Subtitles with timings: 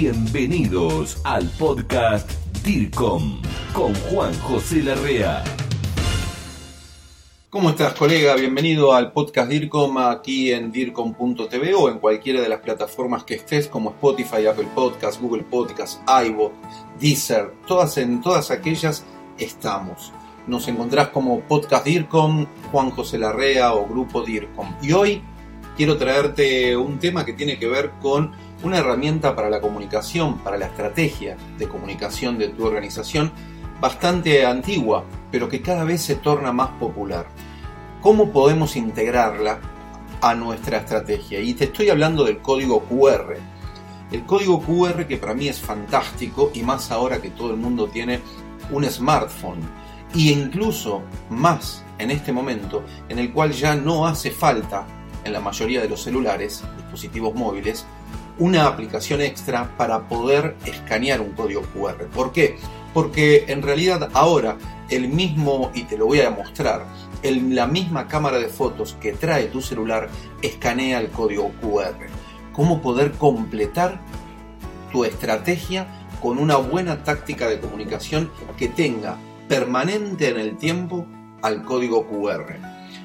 [0.00, 2.30] Bienvenidos al podcast
[2.62, 5.42] DIRCOM con Juan José Larrea.
[7.50, 8.36] ¿Cómo estás, colega?
[8.36, 13.66] Bienvenido al podcast DIRCOM aquí en DIRCOM.tv o en cualquiera de las plataformas que estés,
[13.66, 16.52] como Spotify, Apple Podcasts, Google Podcasts, iVoox,
[17.00, 19.04] Deezer, todas en todas aquellas
[19.36, 20.12] estamos.
[20.46, 24.76] Nos encontrás como Podcast DIRCOM, Juan José Larrea o Grupo DIRCOM.
[24.80, 25.22] Y hoy
[25.76, 28.30] quiero traerte un tema que tiene que ver con
[28.62, 33.32] una herramienta para la comunicación, para la estrategia de comunicación de tu organización,
[33.80, 37.26] bastante antigua, pero que cada vez se torna más popular.
[38.00, 39.60] ¿Cómo podemos integrarla
[40.20, 41.40] a nuestra estrategia?
[41.40, 43.36] Y te estoy hablando del código QR.
[44.10, 47.88] El código QR que para mí es fantástico y más ahora que todo el mundo
[47.88, 48.20] tiene
[48.70, 49.60] un smartphone
[50.14, 54.86] y incluso más en este momento en el cual ya no hace falta
[55.24, 57.84] en la mayoría de los celulares, dispositivos móviles,
[58.38, 62.06] una aplicación extra para poder escanear un código QR.
[62.06, 62.56] ¿Por qué?
[62.94, 64.56] Porque en realidad ahora
[64.90, 66.86] el mismo, y te lo voy a mostrar,
[67.22, 70.08] la misma cámara de fotos que trae tu celular
[70.42, 71.96] escanea el código QR.
[72.52, 74.00] ¿Cómo poder completar
[74.92, 75.86] tu estrategia
[76.20, 79.16] con una buena táctica de comunicación que tenga
[79.48, 81.06] permanente en el tiempo
[81.42, 82.56] al código QR?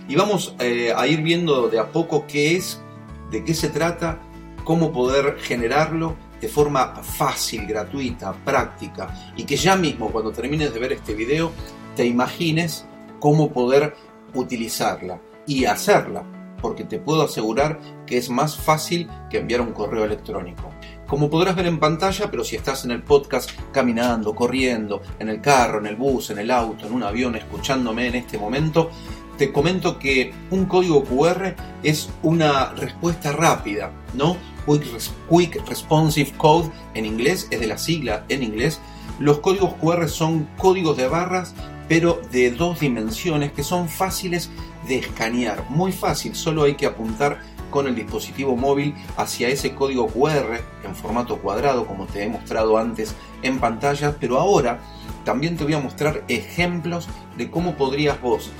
[0.07, 2.81] Y vamos eh, a ir viendo de a poco qué es,
[3.31, 4.19] de qué se trata
[4.63, 10.79] cómo poder generarlo de forma fácil, gratuita, práctica y que ya mismo cuando termines de
[10.79, 11.51] ver este video
[11.95, 12.85] te imagines
[13.19, 13.95] cómo poder
[14.33, 16.23] utilizarla y hacerla,
[16.61, 20.71] porque te puedo asegurar que es más fácil que enviar un correo electrónico.
[21.07, 25.41] Como podrás ver en pantalla, pero si estás en el podcast caminando, corriendo, en el
[25.41, 28.89] carro, en el bus, en el auto, en un avión, escuchándome en este momento,
[29.37, 34.37] te comento que un código QR es una respuesta rápida, ¿no?
[34.65, 38.79] Quick, Responsive Code en inglés, es de la sigla en inglés.
[39.19, 41.53] Los códigos QR son códigos de barras,
[41.87, 44.49] pero de dos dimensiones que son fáciles
[44.87, 45.65] de escanear.
[45.69, 50.95] Muy fácil, solo hay que apuntar con el dispositivo móvil hacia ese código QR en
[50.95, 54.79] formato cuadrado, como te he mostrado antes en pantalla, pero ahora
[55.25, 57.07] también te voy a mostrar ejemplos
[57.37, 58.51] de cómo podrías vos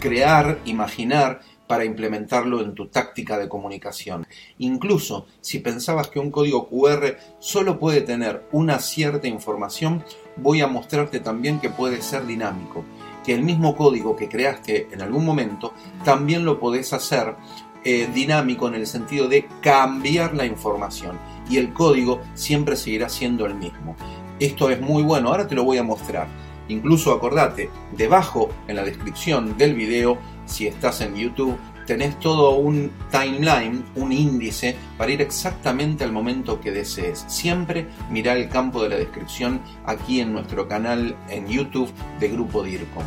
[0.00, 4.26] crear, imaginar para implementarlo en tu táctica de comunicación.
[4.58, 10.02] Incluso si pensabas que un código QR solo puede tener una cierta información,
[10.36, 12.84] voy a mostrarte también que puede ser dinámico,
[13.24, 15.74] que el mismo código que creaste en algún momento
[16.04, 17.36] también lo podés hacer
[17.84, 21.18] eh, dinámico en el sentido de cambiar la información
[21.48, 23.94] y el código siempre seguirá siendo el mismo.
[24.40, 26.26] Esto es muy bueno, ahora te lo voy a mostrar.
[26.68, 31.56] Incluso acordate, debajo en la descripción del video, si estás en YouTube,
[31.86, 37.24] tenés todo un timeline, un índice para ir exactamente al momento que desees.
[37.28, 41.90] Siempre mira el campo de la descripción aquí en nuestro canal en YouTube
[42.20, 43.04] de Grupo DIRCOM.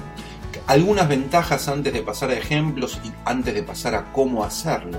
[0.67, 4.97] Algunas ventajas antes de pasar a ejemplos y antes de pasar a cómo hacerlo.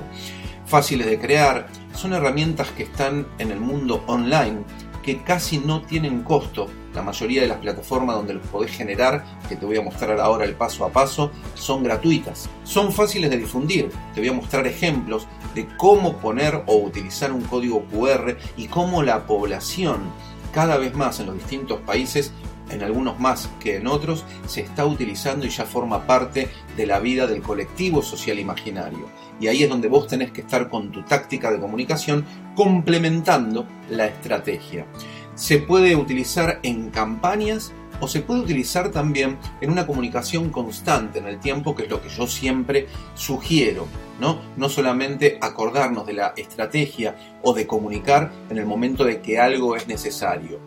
[0.64, 4.64] Fáciles de crear, son herramientas que están en el mundo online
[5.02, 6.68] que casi no tienen costo.
[6.94, 10.44] La mayoría de las plataformas donde los podés generar, que te voy a mostrar ahora
[10.44, 12.48] el paso a paso, son gratuitas.
[12.64, 13.90] Son fáciles de difundir.
[14.14, 19.02] Te voy a mostrar ejemplos de cómo poner o utilizar un código QR y cómo
[19.02, 20.00] la población
[20.52, 22.32] cada vez más en los distintos países
[22.72, 26.98] en algunos más que en otros, se está utilizando y ya forma parte de la
[26.98, 29.08] vida del colectivo social imaginario.
[29.40, 34.06] Y ahí es donde vos tenés que estar con tu táctica de comunicación complementando la
[34.06, 34.86] estrategia.
[35.34, 41.26] Se puede utilizar en campañas o se puede utilizar también en una comunicación constante en
[41.26, 43.86] el tiempo, que es lo que yo siempre sugiero,
[44.20, 44.40] ¿no?
[44.56, 49.76] No solamente acordarnos de la estrategia o de comunicar en el momento de que algo
[49.76, 50.58] es necesario,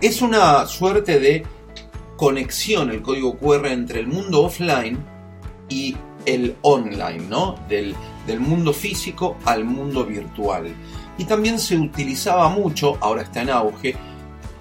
[0.00, 1.44] es una suerte de
[2.16, 4.98] conexión el código QR entre el mundo offline
[5.68, 7.56] y el online, ¿no?
[7.68, 7.94] Del,
[8.38, 10.74] mundo físico al mundo virtual.
[11.18, 13.96] Y también se utilizaba mucho, ahora está en auge,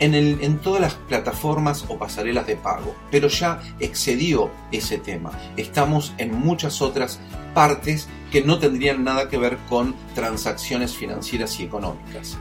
[0.01, 5.31] en, todas las plataformas o pasarelas de pago, pero ya excedió ese tema.
[5.57, 7.19] Estamos en muchas otras
[7.53, 12.38] partes que no tendrían nada que ver con transacciones financieras y económicas.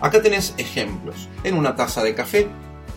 [0.00, 1.28] Acá tenés ejemplos.
[1.44, 2.48] En una taza de café,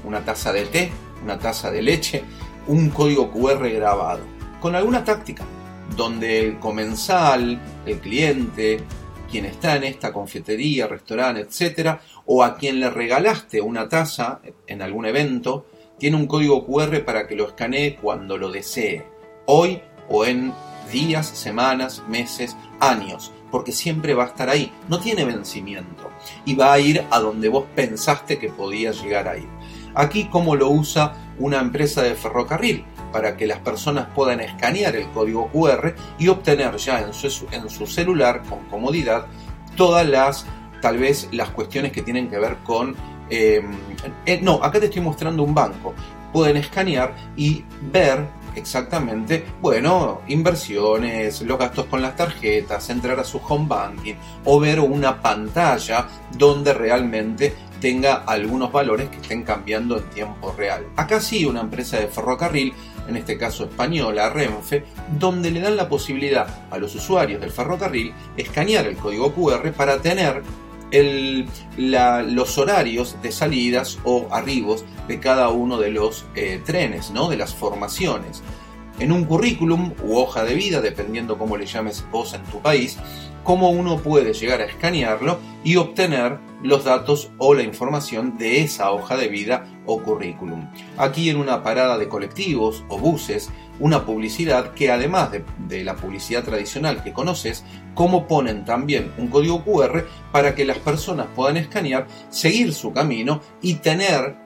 [0.03, 0.91] una taza de té,
[1.23, 2.23] una taza de leche,
[2.67, 4.21] un código QR grabado.
[4.59, 5.43] Con alguna táctica,
[5.95, 8.83] donde el comensal, el cliente,
[9.29, 14.81] quien está en esta confitería, restaurante, etc., o a quien le regalaste una taza en
[14.81, 15.65] algún evento,
[15.97, 19.05] tiene un código QR para que lo escanee cuando lo desee,
[19.45, 20.53] hoy o en
[20.91, 26.09] días, semanas, meses, años, porque siempre va a estar ahí, no tiene vencimiento
[26.45, 29.47] y va a ir a donde vos pensaste que podía llegar a ir.
[29.95, 35.07] Aquí como lo usa una empresa de ferrocarril para que las personas puedan escanear el
[35.09, 39.25] código QR y obtener ya en su, en su celular con comodidad
[39.75, 40.45] todas las,
[40.81, 42.95] tal vez las cuestiones que tienen que ver con...
[43.29, 43.61] Eh,
[44.25, 45.93] eh, no, acá te estoy mostrando un banco.
[46.33, 53.37] Pueden escanear y ver exactamente, bueno, inversiones, los gastos con las tarjetas, entrar a su
[53.37, 54.15] home banking
[54.45, 56.07] o ver una pantalla
[56.37, 60.85] donde realmente tenga algunos valores que estén cambiando en tiempo real.
[60.95, 62.73] Acá sí una empresa de ferrocarril,
[63.09, 64.85] en este caso española, Renfe,
[65.17, 70.01] donde le dan la posibilidad a los usuarios del ferrocarril escanear el código QR para
[70.01, 70.43] tener
[71.77, 77.29] los horarios de salidas o arribos de cada uno de los eh, trenes, ¿no?
[77.29, 78.41] de las formaciones.
[78.99, 82.97] En un currículum u hoja de vida, dependiendo cómo le llames vos en tu país,
[83.49, 88.91] cómo uno puede llegar a escanearlo y obtener los datos o la información de esa
[88.91, 90.69] hoja de vida o currículum.
[90.97, 93.49] Aquí en una parada de colectivos o buses,
[93.79, 97.65] una publicidad que además de, la publicidad tradicional que conoces,
[97.95, 103.41] como ponen también un código QR para que las personas puedan escanear, seguir su camino
[103.63, 104.37] y tener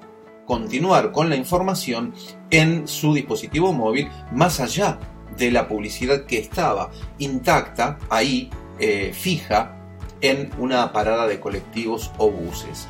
[0.46, 2.14] continuar con la información
[2.50, 4.98] en su dispositivo móvil más allá
[5.38, 8.50] de la publicidad que estaba intacta ahí
[8.80, 9.78] eh, fija
[10.22, 12.88] en una parada de colectivos o buses.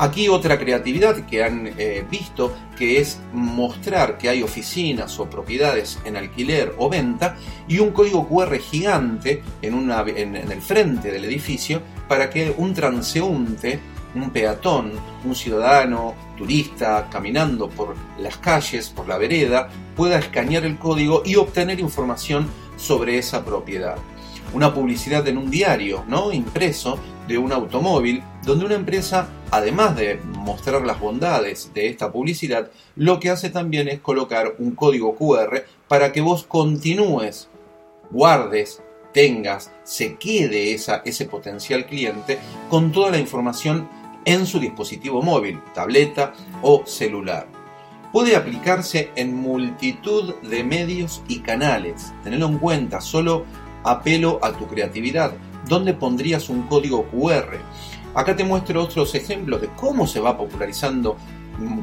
[0.00, 5.98] Aquí otra creatividad que han eh, visto que es mostrar que hay oficinas o propiedades
[6.04, 7.36] en alquiler o venta
[7.66, 13.80] y un código QR gigante en, en el frente del edificio para que un transeúnte,
[14.14, 14.92] un peatón,
[15.24, 21.34] un ciudadano, turista, caminando por las calles, por la vereda, pueda escanear el código y
[21.34, 23.96] obtener información sobre esa propiedad
[24.52, 26.32] una publicidad en un diario, ¿no?
[26.32, 32.70] impreso de un automóvil, donde una empresa, además de mostrar las bondades de esta publicidad,
[32.96, 37.48] lo que hace también es colocar un código QR para que vos continúes,
[38.10, 42.38] guardes, tengas, se quede esa, ese potencial cliente
[42.70, 43.88] con toda la información
[44.24, 47.46] en su dispositivo móvil, tableta o celular.
[48.12, 52.12] Puede aplicarse en multitud de medios y canales.
[52.24, 53.44] Tenedlo en cuenta, solo
[53.84, 55.32] apelo a tu creatividad.
[55.68, 57.58] ¿Dónde pondrías un código QR?
[58.14, 61.16] Acá te muestro otros ejemplos de cómo se va popularizando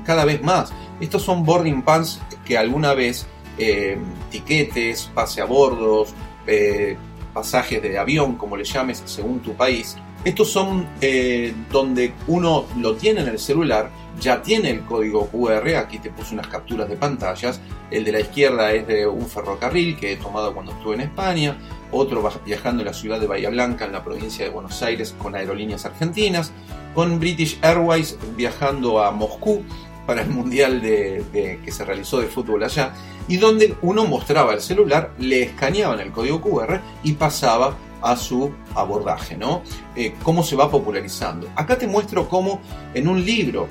[0.03, 0.74] cada vez más.
[1.00, 3.27] Estos son boarding pass que alguna vez
[3.57, 3.97] eh,
[4.30, 6.13] tiquetes, pase a bordos,
[6.47, 6.97] eh,
[7.33, 9.97] pasajes de avión, como le llames según tu país.
[10.25, 15.75] Estos son eh, donde uno lo tiene en el celular, ya tiene el código QR,
[15.75, 17.62] aquí te puse unas capturas de pantallas,
[17.92, 21.57] el de la izquierda es de un ferrocarril que he tomado cuando estuve en España,
[21.92, 25.36] otro viajando en la ciudad de Bahía Blanca, en la provincia de Buenos Aires, con
[25.36, 26.51] aerolíneas argentinas,
[26.95, 29.63] con British Airways viajando a Moscú
[30.07, 32.94] para el Mundial de, que se realizó de fútbol allá,
[33.28, 37.75] y donde uno mostraba el celular, le escaneaban el código QR y pasaba
[38.06, 39.63] a su abordaje, ¿no?
[39.96, 41.50] Eh, cómo se va popularizando.
[41.56, 42.62] Acá te muestro cómo
[42.94, 43.68] en un libro,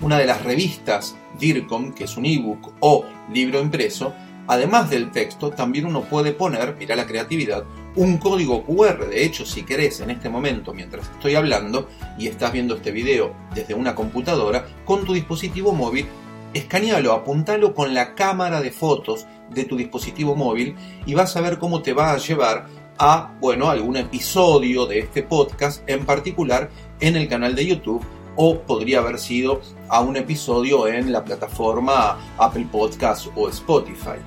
[0.00, 4.12] una de las revistas DIRCOM, que es un ebook o libro impreso,
[4.48, 7.64] Además del texto, también uno puede poner, mira la creatividad,
[7.96, 9.08] un código QR.
[9.08, 13.34] De hecho, si querés en este momento, mientras estoy hablando y estás viendo este video
[13.54, 16.06] desde una computadora, con tu dispositivo móvil,
[16.54, 20.76] escanealo, apuntalo con la cámara de fotos de tu dispositivo móvil
[21.06, 22.66] y vas a ver cómo te va a llevar
[22.98, 28.04] a, bueno, algún episodio de este podcast en particular en el canal de YouTube
[28.36, 34.18] o podría haber sido a un episodio en la plataforma Apple Podcast o Spotify.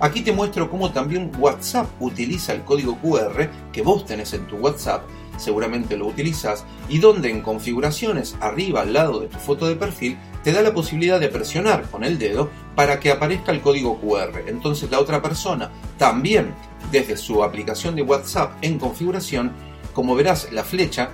[0.00, 4.56] Aquí te muestro cómo también WhatsApp utiliza el código QR que vos tenés en tu
[4.56, 5.02] WhatsApp,
[5.36, 10.16] seguramente lo utilizas, y donde en configuraciones arriba al lado de tu foto de perfil
[10.48, 14.44] te da la posibilidad de presionar con el dedo para que aparezca el código QR.
[14.46, 16.54] Entonces la otra persona también
[16.90, 19.52] desde su aplicación de WhatsApp en configuración,
[19.92, 21.10] como verás la flecha,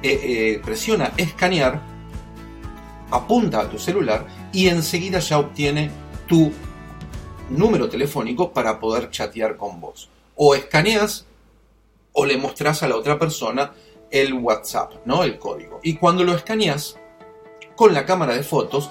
[0.00, 1.82] eh, eh, presiona escanear,
[3.10, 5.90] apunta a tu celular y enseguida ya obtiene
[6.28, 6.52] tu
[7.50, 10.08] número telefónico para poder chatear con vos.
[10.36, 11.26] O escaneas
[12.12, 13.72] o le mostrás a la otra persona
[14.12, 15.24] el WhatsApp, ¿no?
[15.24, 15.80] El código.
[15.82, 16.96] Y cuando lo escaneas
[17.78, 18.90] con la cámara de fotos,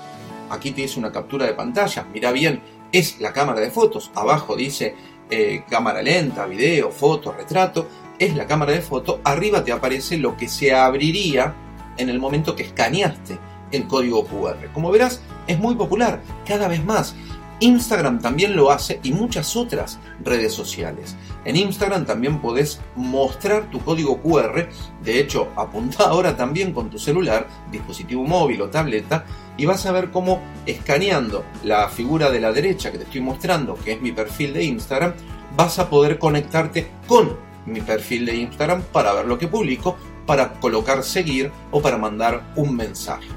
[0.50, 2.62] aquí te dice una captura de pantalla, mira bien,
[2.94, 4.96] es la cámara de fotos, abajo dice
[5.30, 7.86] eh, cámara lenta, video, foto, retrato,
[8.18, 11.54] es la cámara de foto, arriba te aparece lo que se abriría
[11.98, 13.38] en el momento que escaneaste
[13.74, 14.72] el código QR.
[14.74, 17.14] Como verás, es muy popular, cada vez más
[17.60, 21.16] Instagram también lo hace y muchas otras redes sociales.
[21.44, 24.68] En Instagram también podés mostrar tu código QR,
[25.04, 29.26] de hecho apunta ahora también con tu celular, dispositivo móvil o tableta,
[29.58, 33.74] y vas a ver cómo escaneando la figura de la derecha que te estoy mostrando,
[33.76, 35.14] que es mi perfil de Instagram,
[35.56, 39.98] vas a poder conectarte con mi perfil de Instagram para ver lo que publico,
[40.28, 43.28] para colocar seguir o para mandar un mensaje.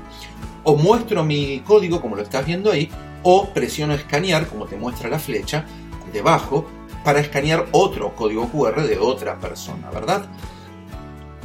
[0.62, 2.90] O muestro mi código como lo estás viendo ahí
[3.22, 5.64] o presiono escanear, como te muestra la flecha,
[6.12, 6.66] debajo,
[7.04, 10.26] para escanear otro código QR de otra persona, ¿verdad?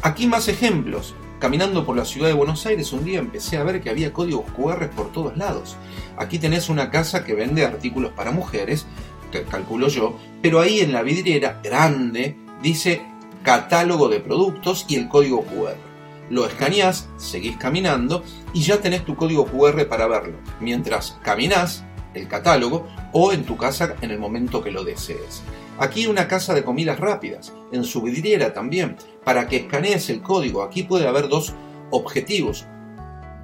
[0.01, 1.15] Aquí más ejemplos.
[1.39, 4.46] Caminando por la ciudad de Buenos Aires un día empecé a ver que había códigos
[4.51, 5.75] QR por todos lados.
[6.17, 8.86] Aquí tenés una casa que vende artículos para mujeres,
[9.32, 13.01] que calculo yo, pero ahí en la vidriera grande dice
[13.44, 15.94] catálogo de productos y el código QR
[16.29, 22.27] lo escaneás, seguís caminando y ya tenés tu código QR para verlo, mientras caminás el
[22.27, 25.44] catálogo o en tu casa en el momento que lo desees.
[25.77, 30.63] Aquí una casa de comidas rápidas, en su vidriera también, para que escanees el código.
[30.63, 31.53] Aquí puede haber dos
[31.91, 32.65] objetivos.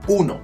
[0.07, 0.39] Uno,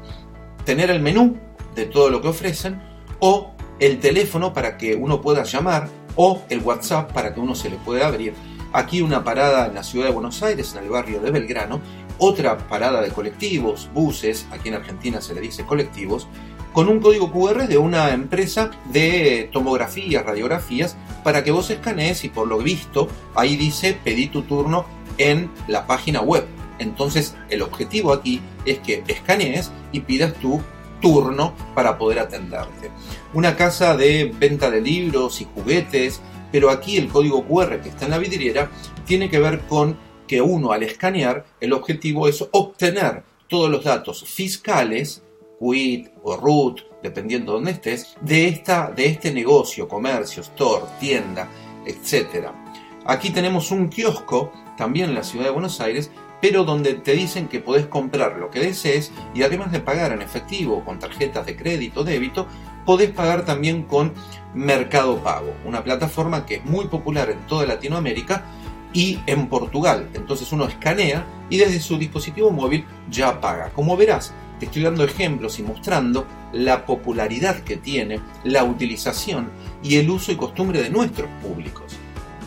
[0.66, 1.38] tener el menú
[1.76, 2.82] de todo lo que ofrecen
[3.20, 7.70] o el teléfono para que uno pueda llamar o el WhatsApp para que uno se
[7.70, 8.34] le pueda abrir.
[8.74, 11.80] Aquí una parada en la ciudad de Buenos Aires, en el barrio de Belgrano,
[12.20, 16.28] otra parada de colectivos, buses, aquí en Argentina se le dice colectivos,
[16.74, 22.30] con un código QR de una empresa de tomografías, radiografías, para que vos escanees y
[22.30, 24.86] por lo visto ahí dice pedí tu turno
[25.18, 26.46] en la página web.
[26.80, 30.62] Entonces el objetivo aquí es que escanees y pidas tu
[31.02, 32.92] turno para poder atenderte.
[33.34, 36.22] Una casa de venta de libros y juguetes,
[36.52, 38.70] pero aquí el código QR que está en la vidriera
[39.06, 39.98] tiene que ver con
[40.28, 45.24] que uno al escanear, el objetivo es obtener todos los datos fiscales,
[45.60, 51.48] quit o root, dependiendo de dónde estés, de, esta, de este negocio, comercio, store, tienda,
[51.86, 52.48] etc.
[53.06, 57.48] Aquí tenemos un kiosco, también en la ciudad de Buenos Aires, pero donde te dicen
[57.48, 61.56] que podés comprar lo que desees y además de pagar en efectivo con tarjetas de
[61.56, 62.48] crédito o débito,
[62.86, 64.14] podés pagar también con
[64.54, 68.46] Mercado Pago, una plataforma que es muy popular en toda Latinoamérica
[68.94, 70.10] y en Portugal.
[70.14, 73.72] Entonces uno escanea y desde su dispositivo móvil ya paga.
[73.72, 79.50] Como verás, te estoy dando ejemplos y mostrando la popularidad que tiene, la utilización
[79.84, 81.96] y el uso y costumbre de nuestros públicos.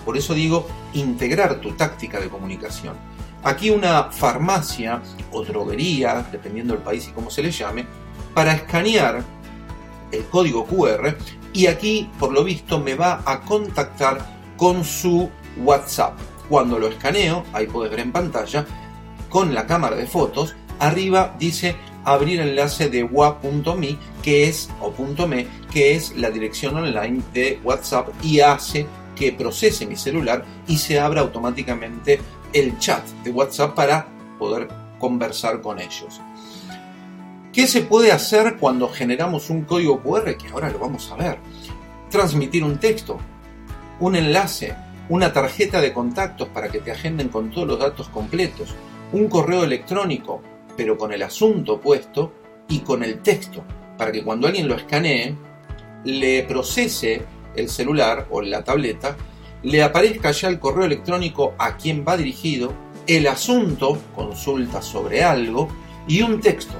[0.04, 2.94] Por eso digo, integrar tu táctica de comunicación.
[3.42, 7.86] Aquí una farmacia o droguería, dependiendo del país y cómo se le llame,
[8.34, 9.22] para escanear
[10.12, 11.16] el código QR
[11.52, 15.30] y aquí, por lo visto, me va a contactar con su
[15.64, 16.18] WhatsApp.
[16.48, 18.66] Cuando lo escaneo, ahí puedes ver en pantalla,
[19.28, 24.92] con la cámara de fotos, arriba dice abrir enlace de wa.me, que es, o
[25.26, 30.78] .me, que es la dirección online de WhatsApp y hace que procese mi celular y
[30.78, 32.20] se abra automáticamente
[32.52, 34.06] el chat de WhatsApp para
[34.38, 36.20] poder conversar con ellos.
[37.52, 40.36] ¿Qué se puede hacer cuando generamos un código QR?
[40.36, 41.38] Que ahora lo vamos a ver.
[42.08, 43.18] Transmitir un texto,
[43.98, 44.74] un enlace,
[45.10, 48.74] una tarjeta de contactos para que te agenden con todos los datos completos,
[49.12, 50.40] un correo electrónico,
[50.76, 52.32] pero con el asunto puesto
[52.68, 53.64] y con el texto,
[53.98, 55.34] para que cuando alguien lo escanee,
[56.04, 57.24] le procese
[57.56, 59.16] el celular o la tableta,
[59.64, 62.72] le aparezca ya el correo electrónico a quien va dirigido,
[63.08, 65.68] el asunto, consulta sobre algo,
[66.06, 66.74] y un texto.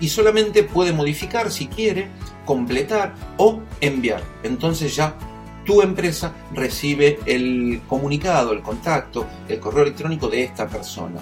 [0.00, 2.08] Y solamente puede modificar si quiere,
[2.44, 4.20] completar o enviar.
[4.42, 5.14] Entonces ya
[5.64, 11.20] tu empresa recibe el comunicado, el contacto, el correo electrónico de esta persona.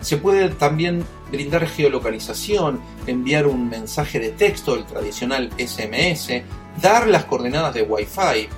[0.00, 6.42] Se puede también brindar geolocalización, enviar un mensaje de texto, el tradicional SMS,
[6.80, 8.48] dar las coordenadas de Wi-Fi.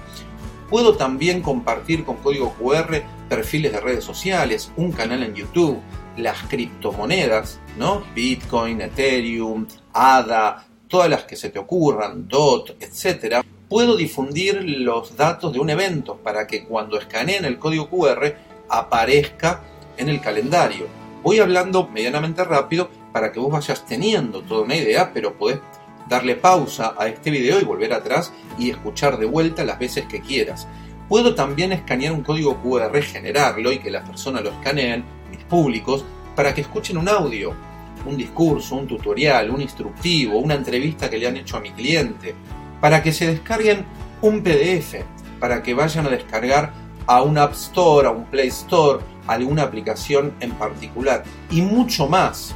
[0.71, 5.81] Puedo también compartir con código QR perfiles de redes sociales, un canal en YouTube,
[6.17, 8.05] las criptomonedas, ¿no?
[8.15, 15.53] Bitcoin, Ethereum, ADA, todas las que se te ocurran, DOT, etcétera puedo difundir los datos
[15.53, 18.35] de un evento para que cuando escaneen el código QR
[18.69, 19.63] aparezca
[19.97, 20.87] en el calendario.
[21.23, 25.61] Voy hablando medianamente rápido para que vos vayas teniendo toda una idea, pero podés
[26.09, 30.21] darle pausa a este video y volver atrás y escuchar de vuelta las veces que
[30.21, 30.69] quieras.
[31.09, 36.05] Puedo también escanear un código QR, generarlo y que las personas lo escaneen, mis públicos,
[36.35, 37.55] para que escuchen un audio,
[38.07, 42.35] un discurso, un tutorial, un instructivo, una entrevista que le han hecho a mi cliente,
[42.85, 43.87] para que se descarguen
[44.21, 44.97] un PDF,
[45.41, 46.71] para que vayan a descargar
[47.07, 52.55] a un App Store, a un Play Store, alguna aplicación en particular y mucho más.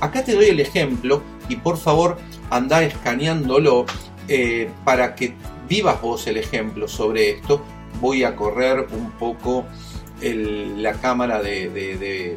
[0.00, 2.18] Acá te doy el ejemplo y por favor
[2.50, 3.86] anda escaneándolo
[4.26, 5.34] eh, para que
[5.68, 7.62] vivas vos el ejemplo sobre esto,
[8.00, 9.64] voy a correr un poco
[10.20, 11.68] la cámara de,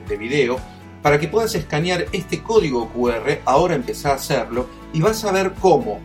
[0.07, 0.59] de, video
[1.01, 5.53] para que puedas escanear este código QR, ahora empezá a hacerlo y vas a ver
[5.59, 5.99] cómo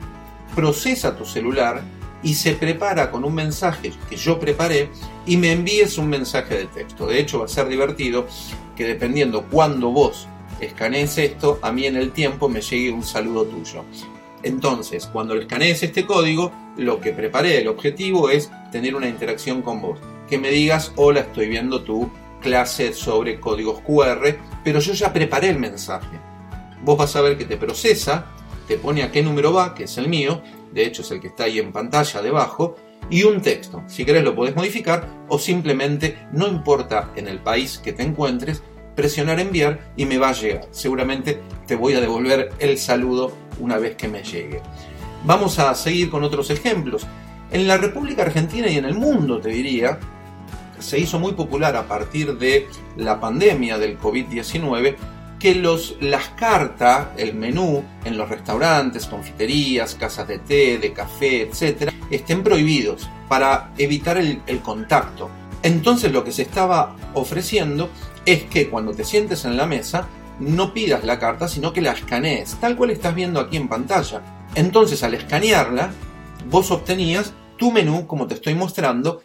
[0.56, 1.84] procesa tu celular
[2.22, 4.88] y se prepara con un mensaje que yo preparé
[5.26, 7.06] y me envíes un mensaje de texto.
[7.06, 8.26] De hecho va a ser divertido
[8.74, 10.26] que dependiendo cuándo vos
[10.60, 13.84] escanees esto, a mí en el tiempo me llegue un saludo tuyo.
[14.42, 19.82] Entonces, cuando escanees este código, lo que preparé, el objetivo es tener una interacción con
[19.82, 19.98] vos.
[20.28, 22.10] Que me digas, hola, estoy viendo tu
[22.40, 26.18] clase sobre códigos QR, pero yo ya preparé el mensaje.
[26.82, 28.26] Vos vas a ver que te procesa,
[28.66, 30.42] te pone a qué número va, que es el mío,
[30.72, 32.76] de hecho es el que está ahí en pantalla debajo,
[33.08, 33.82] y un texto.
[33.86, 38.62] Si querés lo podés modificar o simplemente, no importa en el país que te encuentres,
[38.94, 40.66] presionar enviar y me va a llegar.
[40.70, 44.60] Seguramente te voy a devolver el saludo una vez que me llegue.
[45.24, 47.06] Vamos a seguir con otros ejemplos.
[47.50, 49.98] En la República Argentina y en el mundo, te diría,
[50.78, 54.96] se hizo muy popular a partir de la pandemia del COVID-19
[55.38, 61.42] que los, las cartas, el menú en los restaurantes, confiterías, casas de té, de café,
[61.42, 65.30] etc., estén prohibidos para evitar el, el contacto.
[65.62, 67.90] Entonces lo que se estaba ofreciendo
[68.24, 70.08] es que cuando te sientes en la mesa
[70.40, 74.22] no pidas la carta, sino que la escanees, tal cual estás viendo aquí en pantalla.
[74.54, 75.92] Entonces al escanearla,
[76.50, 79.22] vos obtenías tu menú, como te estoy mostrando,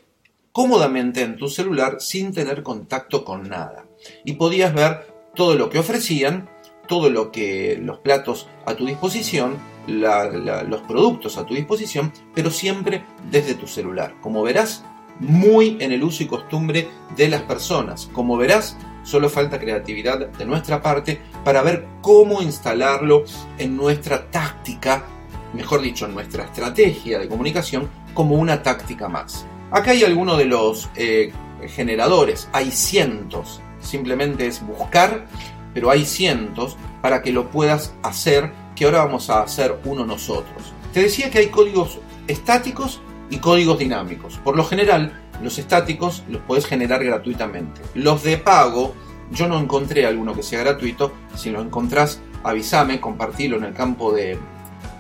[0.52, 3.86] cómodamente en tu celular sin tener contacto con nada.
[4.26, 6.50] Y podías ver todo lo que ofrecían,
[6.88, 9.58] todo lo que los platos a tu disposición,
[9.88, 14.16] los productos a tu disposición, pero siempre desde tu celular.
[14.22, 14.84] Como verás,
[15.20, 18.10] muy en el uso y costumbre de las personas.
[18.14, 23.24] Como verás, solo falta creatividad de nuestra parte para ver cómo instalarlo
[23.58, 25.06] en nuestra táctica,
[25.54, 29.46] mejor dicho, en nuestra estrategia de comunicación como una táctica más.
[29.72, 31.32] Acá hay algunos de los eh,
[31.70, 35.26] generadores, hay cientos, simplemente es buscar,
[35.74, 40.74] pero hay cientos para que lo puedas hacer, que ahora vamos a hacer uno nosotros.
[40.94, 44.38] Te decía que hay códigos estáticos y códigos dinámicos.
[44.44, 47.82] Por lo general, los estáticos los puedes generar gratuitamente.
[47.96, 48.94] Los de pago,
[49.32, 51.14] yo no encontré alguno que sea gratuito.
[51.36, 54.38] Si lo encontrás, avísame, compartilo en el campo de,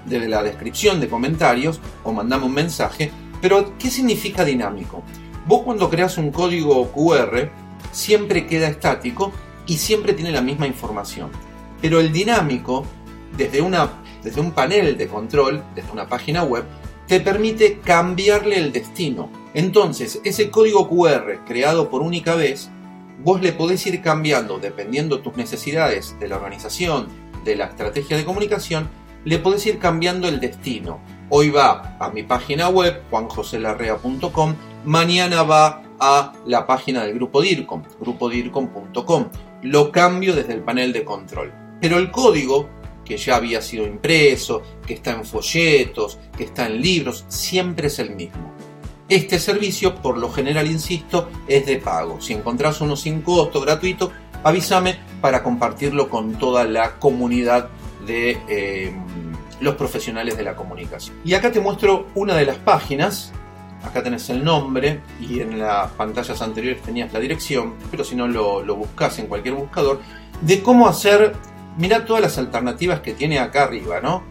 [0.05, 3.11] de la descripción de comentarios o mandame un mensaje.
[3.41, 5.03] Pero, ¿qué significa dinámico?
[5.47, 7.49] Vos cuando creas un código QR,
[7.91, 9.31] siempre queda estático
[9.67, 11.29] y siempre tiene la misma información.
[11.81, 12.85] Pero el dinámico,
[13.37, 13.89] desde, una,
[14.23, 16.65] desde un panel de control, desde una página web,
[17.07, 19.29] te permite cambiarle el destino.
[19.53, 22.69] Entonces, ese código QR creado por única vez,
[23.23, 27.07] vos le podés ir cambiando dependiendo tus necesidades de la organización,
[27.43, 28.89] de la estrategia de comunicación,
[29.25, 30.99] le podés ir cambiando el destino.
[31.29, 37.83] Hoy va a mi página web, juanjoselarrea.com, mañana va a la página del grupo DIRCOM,
[37.99, 39.29] grupodircom.com.
[39.61, 41.53] Lo cambio desde el panel de control.
[41.79, 42.67] Pero el código
[43.05, 47.99] que ya había sido impreso, que está en folletos, que está en libros, siempre es
[47.99, 48.51] el mismo.
[49.07, 52.21] Este servicio, por lo general, insisto, es de pago.
[52.21, 54.11] Si encontrás uno sin costo, gratuito,
[54.43, 57.69] avísame para compartirlo con toda la comunidad
[58.05, 58.93] de eh,
[59.59, 61.17] los profesionales de la comunicación.
[61.25, 63.33] Y acá te muestro una de las páginas.
[63.83, 68.27] Acá tenés el nombre y en las pantallas anteriores tenías la dirección, pero si no
[68.27, 69.99] lo, buscas en cualquier buscador,
[70.41, 71.33] de cómo hacer
[71.77, 74.23] Mira todas las alternativas que tiene acá arriba, ¿no?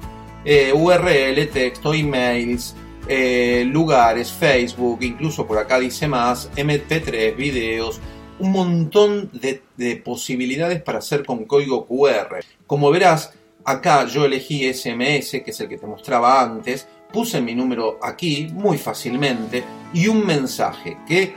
[0.45, 2.77] Eh, URL, texto, emails,
[3.09, 8.01] eh, lugares, Facebook, incluso por acá dice más, MP3, videos,
[8.39, 12.41] un montón de, de, posibilidades para hacer con código QR.
[12.67, 13.33] Como verás,
[13.65, 18.51] acá yo elegí SMS, que es el que te mostraba antes, puse mi número aquí
[18.53, 21.35] muy fácilmente y un mensaje que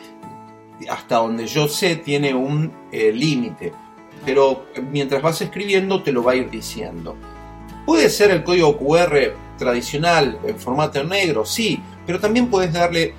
[0.90, 3.72] hasta donde yo sé tiene un eh, límite
[4.26, 7.16] pero mientras vas escribiendo te lo va a ir diciendo.
[7.86, 13.14] Puede ser el código QR tradicional en formato negro, sí, pero también puedes darle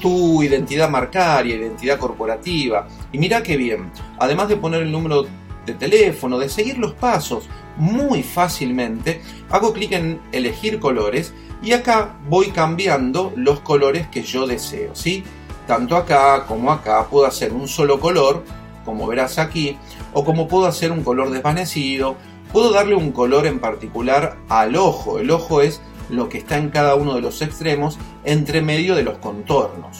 [0.00, 2.88] tu identidad marcaria, identidad corporativa.
[3.12, 5.26] Y mira qué bien, además de poner el número
[5.64, 11.32] de teléfono, de seguir los pasos muy fácilmente, hago clic en elegir colores
[11.62, 15.24] y acá voy cambiando los colores que yo deseo, ¿sí?
[15.66, 18.44] Tanto acá como acá puedo hacer un solo color
[18.84, 19.76] como verás aquí,
[20.12, 22.16] o como puedo hacer un color desvanecido,
[22.52, 25.18] puedo darle un color en particular al ojo.
[25.18, 29.04] El ojo es lo que está en cada uno de los extremos entre medio de
[29.04, 29.98] los contornos.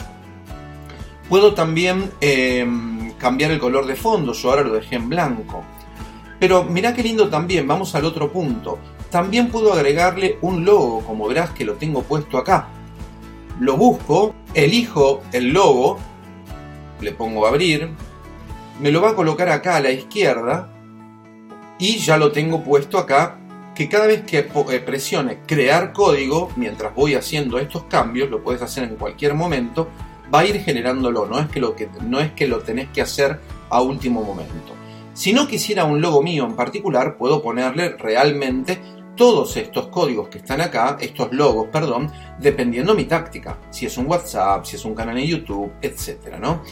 [1.28, 5.62] Puedo también em, cambiar el color de fondo, yo ahora lo dejé en blanco.
[6.40, 8.78] Pero mirá qué lindo también, vamos al otro punto.
[9.10, 12.68] También puedo agregarle un logo, como verás que lo tengo puesto acá.
[13.58, 15.98] Lo busco, elijo el logo,
[17.00, 17.90] le pongo abrir,
[18.80, 20.70] me lo va a colocar acá a la izquierda
[21.78, 23.38] y ya lo tengo puesto acá
[23.74, 28.62] que cada vez que eh, presione crear código, mientras voy haciendo estos cambios, lo puedes
[28.62, 29.88] hacer en cualquier momento,
[30.32, 33.02] va a ir generándolo, no es que lo, que, no es que lo tenés que
[33.02, 34.74] hacer a último momento.
[35.14, 38.80] Si no quisiera un logo mío en particular, puedo ponerle realmente
[39.20, 44.06] todos estos códigos que están acá, estos logos, perdón, dependiendo mi táctica, si es un
[44.06, 46.62] WhatsApp, si es un canal en YouTube, etcétera, ¿no?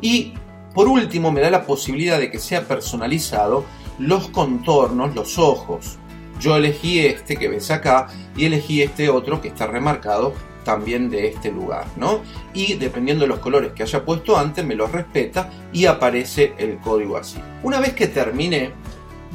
[0.00, 0.32] Y
[0.72, 3.64] por último me da la posibilidad de que sea personalizado
[3.98, 5.98] los contornos, los ojos.
[6.38, 11.26] Yo elegí este que ves acá y elegí este otro que está remarcado también de
[11.26, 12.20] este lugar, ¿no?
[12.54, 16.78] Y dependiendo de los colores que haya puesto antes, me los respeta y aparece el
[16.78, 17.38] código así.
[17.64, 18.70] Una vez que termine,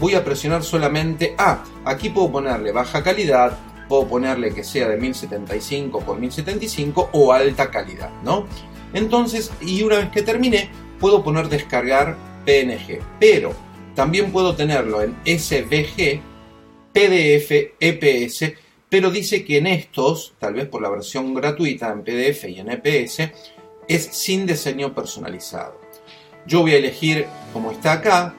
[0.01, 4.97] voy a presionar solamente, ah, aquí puedo ponerle baja calidad, puedo ponerle que sea de
[4.97, 8.47] 1075 por 1075 o alta calidad, ¿no?
[8.93, 13.53] Entonces, y una vez que termine, puedo poner descargar PNG, pero
[13.93, 16.19] también puedo tenerlo en SVG,
[16.91, 18.53] PDF, EPS,
[18.89, 22.71] pero dice que en estos, tal vez por la versión gratuita en PDF y en
[22.71, 23.29] EPS,
[23.87, 25.79] es sin diseño personalizado.
[26.47, 28.35] Yo voy a elegir, como está acá,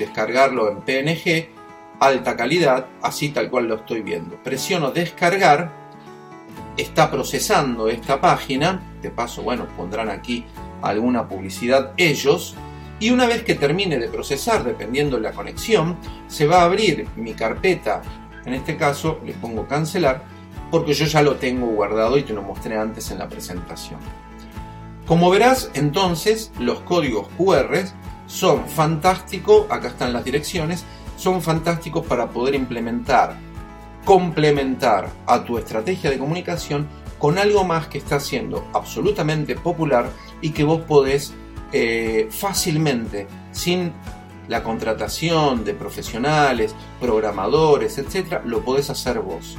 [0.00, 1.50] descargarlo en PNG,
[2.00, 4.36] alta calidad, así tal cual lo estoy viendo.
[4.42, 5.70] Presiono descargar,
[6.76, 10.44] está procesando esta página, de paso, bueno, pondrán aquí
[10.82, 12.56] alguna publicidad ellos,
[12.98, 17.06] y una vez que termine de procesar, dependiendo de la conexión, se va a abrir
[17.16, 18.02] mi carpeta,
[18.44, 20.22] en este caso le pongo cancelar,
[20.70, 24.00] porque yo ya lo tengo guardado y te lo mostré antes en la presentación.
[25.06, 27.84] Como verás, entonces los códigos QR
[28.30, 30.84] son fantásticos, acá están las direcciones,
[31.16, 33.36] son fantásticos para poder implementar,
[34.04, 36.86] complementar a tu estrategia de comunicación
[37.18, 40.08] con algo más que está siendo absolutamente popular
[40.40, 41.34] y que vos podés
[41.72, 43.92] eh, fácilmente, sin
[44.46, 49.58] la contratación de profesionales, programadores, etc., lo podés hacer vos.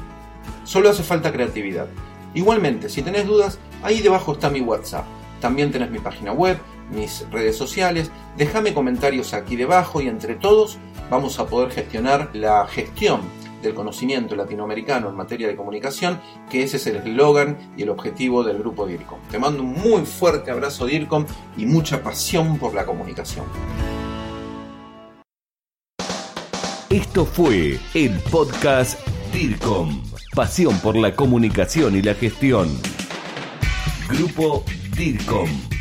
[0.64, 1.88] Solo hace falta creatividad.
[2.34, 5.06] Igualmente, si tenés dudas, ahí debajo está mi WhatsApp.
[5.42, 6.58] También tenés mi página web,
[6.92, 8.12] mis redes sociales.
[8.38, 10.78] Déjame comentarios aquí debajo y entre todos
[11.10, 13.22] vamos a poder gestionar la gestión
[13.62, 18.44] del conocimiento latinoamericano en materia de comunicación, que ese es el eslogan y el objetivo
[18.44, 19.20] del grupo DIRCOM.
[19.30, 21.26] Te mando un muy fuerte abrazo DIRCOM
[21.58, 23.46] y mucha pasión por la comunicación.
[26.90, 29.00] Esto fue el podcast
[29.32, 30.04] DIRCOM,
[30.36, 32.70] pasión por la comunicación y la gestión.
[34.10, 34.66] Grupo
[34.98, 35.81] DIRCOM.